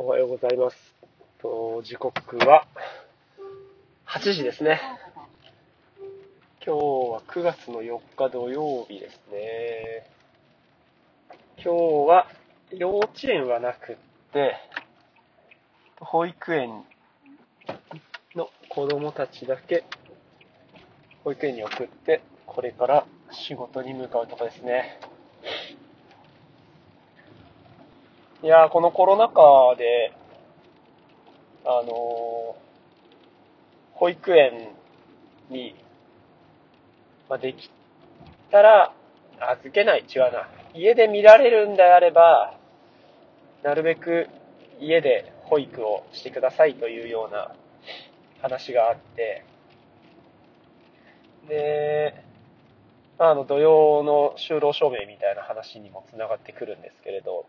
[0.00, 0.76] おはようございます。
[1.42, 2.68] と時刻は
[4.06, 4.80] 8時ですね。
[6.64, 6.78] 今日
[7.14, 10.08] は9月の4日土曜日ですね。
[11.56, 11.70] 今日
[12.08, 12.28] は
[12.70, 13.96] 幼稚園はなくっ
[14.32, 14.54] て、
[15.98, 16.84] 保育園
[18.36, 19.82] の子供たちだけ
[21.24, 25.00] 保育園に送って、これから仕事に向かうとこですね。
[28.42, 30.12] いや、このコロナ禍で、
[31.64, 32.68] あのー
[33.98, 34.68] 保育園
[35.50, 35.74] に、
[37.28, 37.68] まあ、でき
[38.52, 38.94] たら、
[39.40, 40.48] 預けない、違うな。
[40.72, 42.56] 家で見られるんであれば、
[43.64, 44.28] なるべく
[44.80, 47.52] 家で保育をしてくださいというような
[48.40, 49.44] 話があって、
[51.48, 52.14] で、
[53.18, 57.46] あの、土曜の就労証明みたいな話にもつながってくるんですけれど、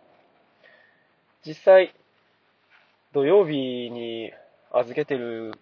[1.46, 1.96] 実際、
[3.14, 3.54] 土曜日
[3.90, 4.32] に
[4.72, 5.54] 預けてる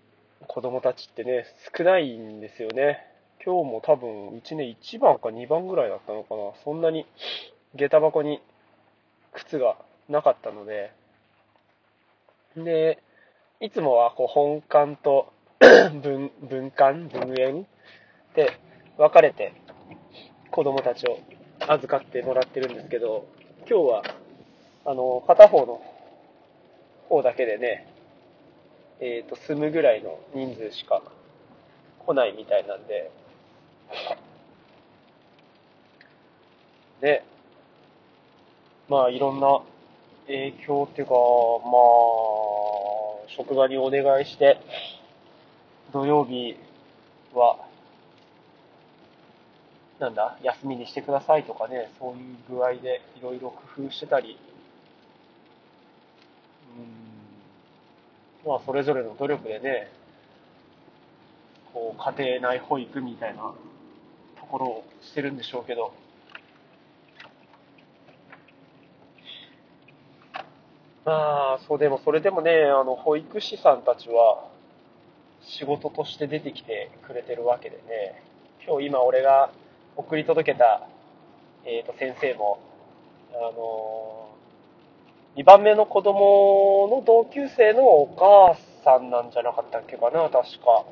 [0.48, 1.46] 子供たちってね、
[1.78, 3.06] 少ないんですよね。
[3.46, 6.54] 今日も多分、うちね、1番か2番ぐらいだったのかな。
[6.64, 7.06] そんなに、
[7.76, 8.42] 下駄箱に
[9.34, 9.78] 靴が
[10.10, 10.92] なかったので、
[12.56, 12.98] で、
[13.60, 15.32] いつもはこう本館と
[16.02, 17.68] 文文館、文園
[18.34, 18.52] で
[18.98, 19.54] 分かれて
[20.50, 21.20] 子供たちを
[21.68, 23.28] 預かってもらってるんですけど、
[23.70, 24.04] 今日は、
[24.88, 25.82] あの、片方の
[27.10, 27.86] 方だけでね、
[29.02, 31.04] えっ、と、住むぐらいの人数しか
[32.06, 33.12] 来ないみたいなんで、
[37.02, 37.26] で、
[38.88, 39.60] まあいろんな
[40.28, 41.22] 影響っていうか、まあ、
[43.28, 44.58] 職場にお願いして、
[45.92, 46.56] 土曜日
[47.34, 47.60] は、
[50.00, 54.40] なんだ、休みにしてくださいとかね、そういう具合でいろいろ工夫してたり、
[56.78, 56.84] うん、
[58.48, 59.92] まあそれぞれの努力でね、
[61.74, 63.54] こう家庭内保育みたいな
[64.40, 65.94] ところをしてるんでしょうけど、
[71.04, 71.14] ま
[71.56, 74.46] あ、そうでも、それでもね、あの、保育士さんたちは、
[75.42, 78.22] 仕事として出てきてくれてるわけでね、
[78.68, 79.50] 今日今俺が
[79.96, 80.86] 送り届けた、
[81.64, 82.60] えっ、と、先生も、
[83.34, 84.37] あの
[85.38, 90.84] 2番目の子供の同級生のお母さんなんじゃなかったっけかな、確か。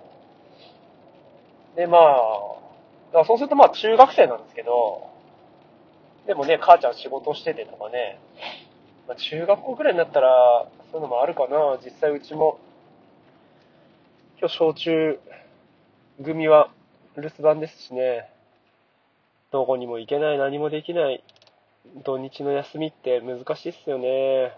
[1.75, 2.55] で、まあ、
[3.11, 5.09] だそうするとまあ中学生なんですけど、
[6.27, 8.19] でもね、母ちゃん仕事しててとかね、
[9.07, 11.79] まあ、中学校くらいになったら、そういうのもあるかな。
[11.83, 12.59] 実際うちも、
[14.39, 15.19] 今日小中
[16.23, 16.69] 組は
[17.17, 18.29] 留守番ですしね、
[19.51, 21.23] どこにも行けない、何もできない、
[22.03, 24.53] 土日の休みって難しいっすよね。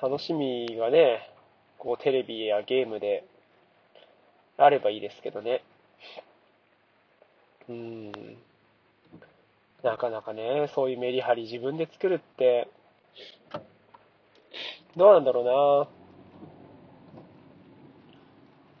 [0.00, 1.30] 楽しみがね、
[1.78, 3.24] こうテレビやゲームで
[4.56, 5.62] あればいいですけどね。
[7.68, 8.12] うん。
[9.82, 12.68] なかなかね、そういうメリハリ自分で作るって、
[14.96, 15.88] どうなんだろ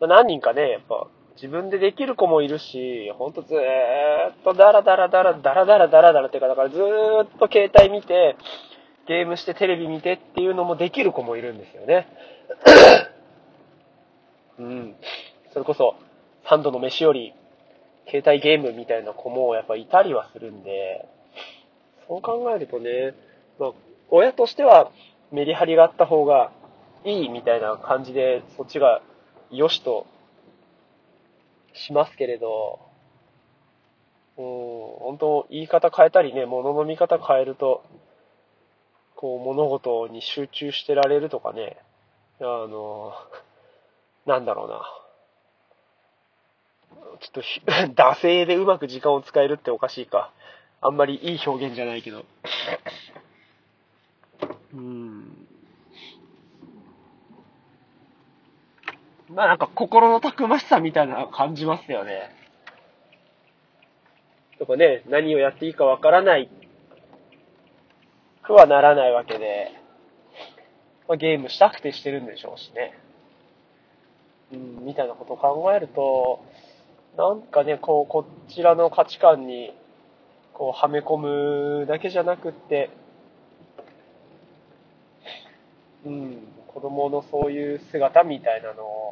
[0.00, 0.06] な。
[0.08, 8.36] ま何人かね、やっぱ自分でできる子もいるし、ほんとずーっとダラダラダラダラダラダラダラっていうか、だからずーっと携帯見て、
[9.06, 12.06] ゲームしてテレビ見てっていうのもできる子もいるんですよね。
[14.58, 14.94] うん。
[15.52, 15.96] それこそ、
[16.48, 17.34] 三度の飯より、
[18.06, 21.06] 携帯ゲームみたいな子もやっぱいたりはするんで、
[22.06, 23.14] そう考えるとね、
[23.58, 23.72] まあ、
[24.10, 24.90] 親としては
[25.32, 26.52] メリハリがあった方が
[27.04, 29.02] いいみたいな感じで、そっちが
[29.50, 30.06] 良しと
[31.74, 32.80] しますけれど、
[34.36, 37.84] うん、本当言い方変えたりね、物の見方変えると、
[39.16, 41.76] こう物事に集中してられるとかね、
[42.40, 43.12] あの、
[44.26, 44.82] なんだろうな。
[47.20, 50.32] ちょっと、 惰性でうまく時間を使えるっておかしいか。
[50.80, 52.24] あんまりいい表現じゃないけど。
[54.74, 55.43] うん。
[59.28, 62.30] まあなんか心のたくましさみたいなの感じますよね。
[64.58, 66.48] とかね、何をやっていいかわからない
[68.44, 69.72] くはならないわけで、
[71.08, 72.92] まあ、ゲームしたくてしてるんでしょうしね。
[74.52, 76.44] うん、みたいなことを考えると、
[77.16, 79.72] なんかね、こう、こちらの価値観に、
[80.52, 81.16] こう、はめ込
[81.80, 82.90] むだけじゃなくって、
[86.04, 86.38] うん、
[86.68, 89.03] 子供のそういう姿みたいなのを、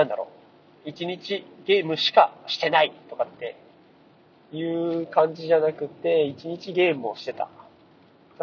[0.00, 0.28] なんだろ
[0.86, 3.54] う、一日ゲームしかしてないとかって
[4.50, 7.48] いう感じじゃなくて、一日ゲームをしてた。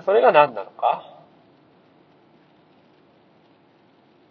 [0.06, 1.04] それが何なのか？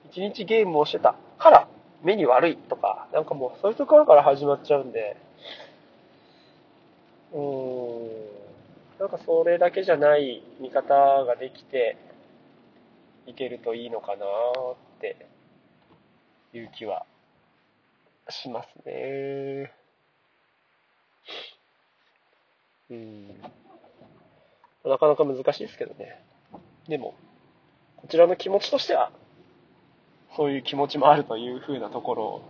[0.09, 1.69] 一日ゲームをしてたから
[2.05, 5.17] 目に悪いとか、なんかもうそういうところから始まっちゃうんで、
[7.33, 8.09] うーん、
[9.01, 10.95] なんかそれだけじゃない見方
[11.25, 11.97] ができて
[13.27, 15.27] いけるといいのかなーって
[16.55, 17.05] いう気は
[18.29, 19.73] しますね。
[22.91, 23.41] うん。
[24.85, 26.23] なかなか難しいですけどね。
[26.89, 27.15] でも、
[27.97, 29.11] こちらの気持ちとしては、
[30.37, 32.43] そういう気持ちもあるというふうなところを、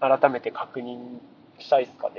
[0.00, 1.18] 改めて確認
[1.58, 2.14] したいですかね。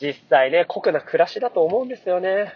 [0.00, 2.52] 実際ね、酷な暮らしだと思うんですよね。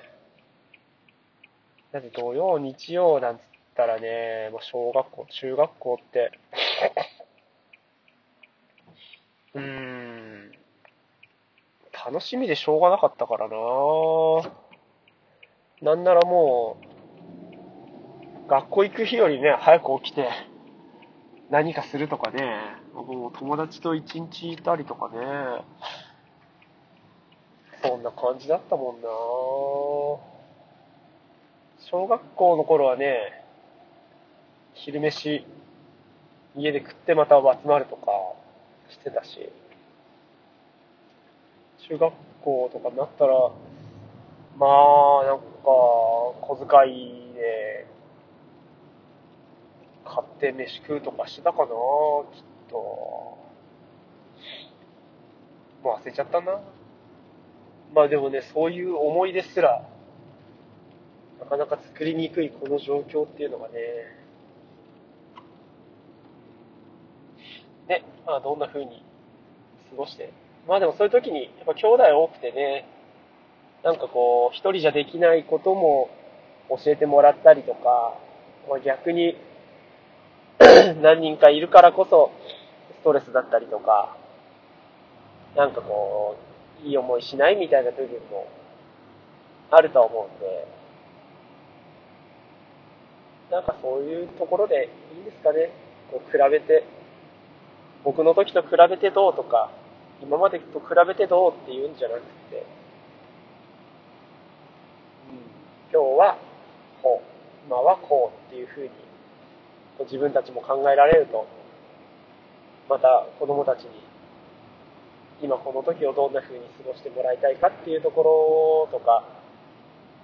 [1.91, 3.43] だって土曜、日曜なんつっ
[3.83, 6.39] たらね、まあ、小学校、中学校って、
[9.55, 10.53] うーん、
[12.07, 13.57] 楽しみでしょうがなかったからな。
[13.57, 14.51] ぁ
[15.83, 16.77] なんならも
[18.47, 20.29] う、学校行く日よりね、早く起きて、
[21.51, 25.65] 何かするとかね、もう友達と一日いたりとかね、
[27.83, 29.09] そんな感じだったもんな。
[29.09, 30.33] ぁ
[31.91, 33.42] 小学校の頃はね、
[34.85, 35.47] 昼飯、
[36.57, 38.11] 家で食ってまた集まるとか
[38.91, 39.49] してたし、
[41.89, 42.13] 中学
[42.43, 43.33] 校とかになったら、
[44.59, 47.87] まあ、なんか、小遣いで、
[50.05, 51.71] 買って飯食うとかしてたかなきっ
[52.69, 52.77] と。
[52.77, 53.39] も
[55.85, 56.61] う忘れちゃったな。
[57.95, 59.89] まあでもね、そういう思い出すら、
[61.39, 64.22] なかなか作りにくいこの状況っていうのがね、
[67.89, 69.03] ね、まあどんな風に
[69.91, 70.33] 過ごして。
[70.67, 72.87] まあでもそういう時に、やっぱ兄弟多くてね、
[73.83, 76.09] なんかこう、一人じゃできないことも
[76.69, 78.17] 教えてもらったりとか、
[78.69, 79.37] まあ、逆に
[81.03, 82.31] 何人かいるからこそ
[83.01, 84.17] ストレスだったりとか、
[85.57, 86.37] なんかこ
[86.85, 88.47] う、いい思いしないみたいな部分も
[89.71, 90.69] あると思うんで、
[93.51, 95.71] なんかそういうところでいいんですかね。
[96.11, 96.85] こう比べて、
[98.05, 99.71] 僕の時と比べてどうとか、
[100.23, 102.21] 今までと比べてどうっていうんじゃなく
[102.51, 102.67] て、
[105.31, 105.43] うん、
[105.93, 106.39] 今日は
[107.03, 108.91] こう、今はこうっていうふうに、
[110.01, 111.47] 自分たちも考えられると、
[112.89, 113.91] また子供たちに
[115.43, 119.25] 今この時をどんな風に過ごしてもらいたいかっていうところとか、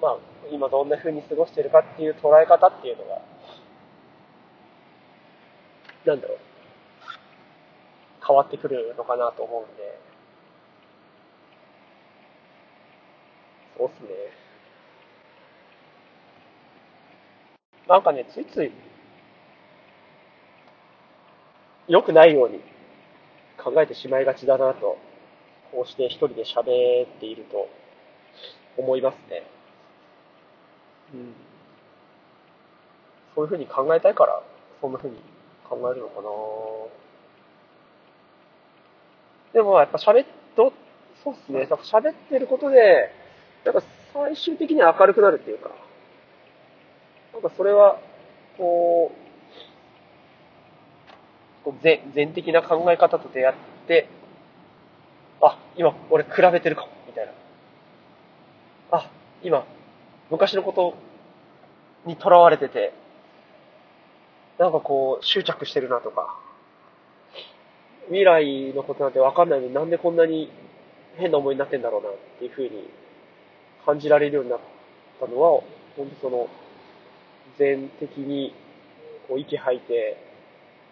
[0.00, 0.18] まあ、
[0.52, 3.20] 今どんな風に過ごしてるかっていう捉え方っていうのが、
[6.06, 6.38] なんだろう、
[8.28, 9.98] 変わってくるのかなと思うんで、
[13.78, 14.08] そうっすね。
[17.88, 18.72] なんかね、ついつい、
[21.88, 22.60] 良くないように
[23.56, 24.98] 考えてしまいがちだなと
[25.72, 27.68] こうして一人で喋っていると
[28.76, 29.46] 思いますね。
[31.14, 31.34] うん。
[33.34, 34.42] そういうふうに考えたいから、
[34.80, 35.16] そんなふうに
[35.68, 36.28] 考えるのかな
[39.58, 40.72] でもやっぱ喋っと、
[41.24, 41.66] そうっすね。
[41.68, 43.10] 喋ってることで、
[43.64, 43.82] なんか
[44.14, 45.70] 最終的に明るくなるっていうか、
[47.32, 47.98] なんかそれは、
[48.56, 49.10] こ
[51.66, 53.56] う、全全的な考え方と出会っ
[53.88, 54.08] て、
[55.40, 57.32] あ、今、俺比べてるかも、みたいな。
[58.92, 59.10] あ、
[59.42, 59.66] 今、
[60.30, 60.94] 昔のこと
[62.06, 62.92] に囚われてて、
[64.56, 66.38] なんかこう、執着してるなとか、
[68.08, 70.50] 未来のことなんてわかんないのになんでこんなに
[71.16, 72.88] 変な思いになってんだろうなっていうふうに
[73.84, 74.60] 感じられるようになっ
[75.20, 75.62] たのは、
[75.96, 76.48] 本当その、
[77.58, 78.54] 全的に
[79.26, 80.16] こう息吐いて、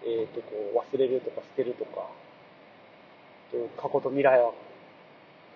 [0.05, 2.09] えっ、ー、と、こう忘れるとか捨てるとか、
[3.77, 4.53] 過去と未来は、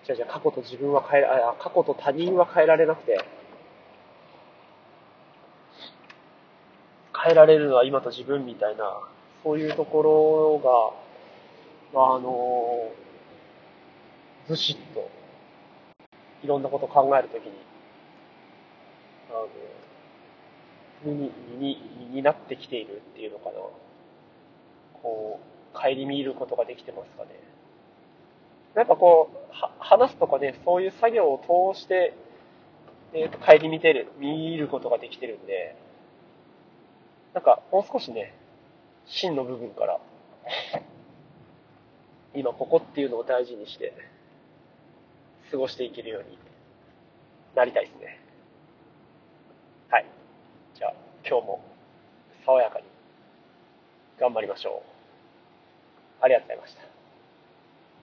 [0.07, 3.19] 違う違う、過去と自分は変え、あ、過去と他人は変えられなくて、
[7.23, 8.99] 変えられるのは今と自分みたいな、
[9.43, 11.10] そういうところが、
[11.93, 12.89] あの、
[14.47, 15.09] ずしっと、
[16.43, 17.51] いろんなことを考えるときに、
[19.29, 19.47] あの、
[21.03, 23.51] 身に、身に、身になってきているっていうのかな。
[25.01, 25.39] こ
[25.73, 27.29] う、顧みることができてますかね。
[28.75, 32.13] やっぱこう、は話すとかね、そういう作業を通して、
[33.13, 35.75] えっ、ー、と、帰り見てる、見ることができてるんで、
[37.33, 38.33] なんか、もう少しね、
[39.05, 39.99] 真の部分から、
[42.33, 43.93] 今ここっていうのを大事にして、
[45.51, 46.37] 過ごしていけるように
[47.55, 48.19] なりたいですね。
[49.89, 50.05] はい。
[50.75, 50.93] じゃあ、
[51.27, 51.61] 今日も
[52.45, 52.85] 爽やかに
[54.19, 54.83] 頑張りましょ
[56.21, 56.23] う。
[56.23, 56.90] ありがとうございました。